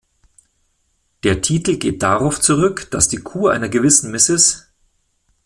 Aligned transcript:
Der 1.21 1.43
Titel 1.43 1.77
geht 1.77 2.01
darauf 2.01 2.39
zurück, 2.39 2.89
dass 2.89 3.07
die 3.07 3.19
Kuh 3.21 3.49
einer 3.49 3.69
gewissen 3.69 4.09
Mrs. 4.09 4.67